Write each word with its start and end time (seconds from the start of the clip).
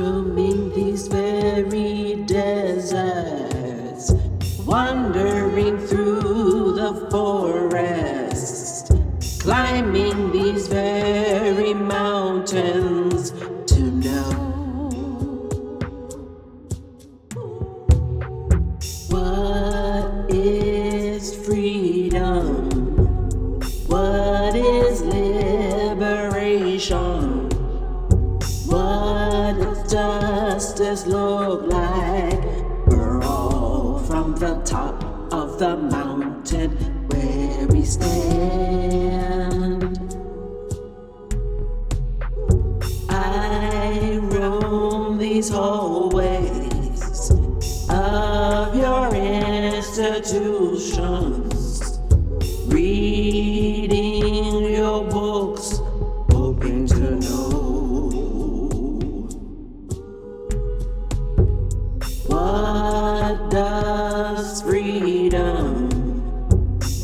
roaming 0.00 0.72
these 0.72 1.08
very 1.08 2.14
deserts, 2.24 4.12
wandering 4.64 5.76
through 5.86 6.72
the 6.72 7.06
forest, 7.10 8.92
climbing 9.40 10.32
these 10.32 10.68
very 10.68 11.74
mountains 11.74 13.32
to 13.66 13.80
know 14.04 14.30
what 19.10 20.30
is 20.30 21.34
freedom, 21.44 22.70
what 23.86 24.56
is 24.56 25.02
liberation. 25.82 26.50
Justice 29.90 31.04
look 31.06 31.62
like? 31.62 32.40
We're 32.86 33.20
all 33.24 33.98
from 33.98 34.36
the 34.36 34.54
top 34.64 35.02
of 35.32 35.58
the 35.58 35.76
mountain 35.76 36.70
where 37.08 37.66
we 37.66 37.84
stand. 37.84 38.14
I 43.08 44.20
roam 44.22 45.18
these 45.18 45.48
hallways 45.48 47.32
of 47.90 48.76
your 48.76 49.12
institutions, 49.12 50.30
What 63.40 63.50
does 63.52 64.60
freedom? 64.62 65.88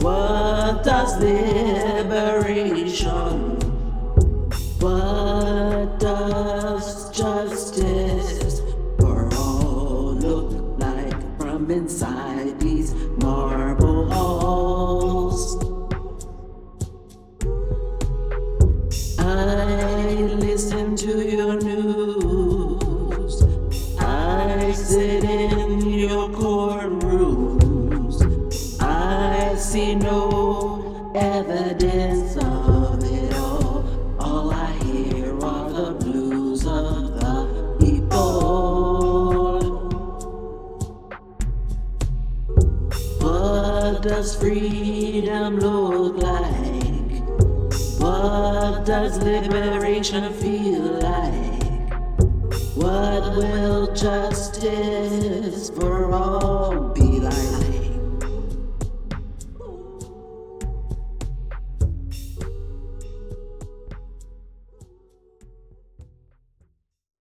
What 0.00 0.84
does 0.84 1.18
liberation? 1.18 2.38
What 4.78 5.98
does 5.98 7.10
justice 7.10 8.60
for 9.00 9.28
all 9.34 10.14
look 10.14 10.78
like 10.78 11.36
from 11.36 11.68
inside 11.68 12.60
these 12.60 12.94
marble 13.20 14.08
halls? 14.10 15.56
I 19.18 20.14
listen 20.38 20.94
to 20.96 21.28
your 21.28 21.60
news. 21.60 23.42
I 23.98 24.72
sit 24.72 25.24
in 25.24 25.49
see 29.70 29.94
no 29.94 31.12
evidence 31.14 32.34
of 32.38 33.04
it 33.04 33.32
all. 33.34 33.84
All 34.18 34.50
I 34.50 34.72
hear 34.82 35.32
are 35.44 35.70
the 35.70 35.92
blues 35.92 36.66
of 36.66 37.20
the 37.20 37.76
people. 37.78 39.60
What 43.20 44.02
does 44.02 44.34
freedom 44.34 45.60
look 45.60 46.16
like? 46.16 47.22
What 48.00 48.84
does 48.84 49.18
liberation 49.18 50.32
feel 50.32 50.98
like? 50.98 51.92
What 52.74 53.36
will 53.36 53.94
justice 53.94 55.70
for 55.70 56.12
all 56.12 56.49